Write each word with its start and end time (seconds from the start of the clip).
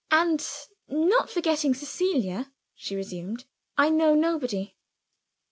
"And 0.09 0.43
not 0.87 1.29
forgetting 1.29 1.75
Cecilia," 1.75 2.51
she 2.73 2.95
resumed, 2.95 3.45
"I 3.77 3.89
know 3.91 4.15
nobody." 4.15 4.75